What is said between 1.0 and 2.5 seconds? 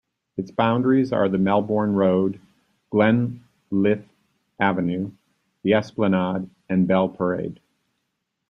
are the Melbourne Road,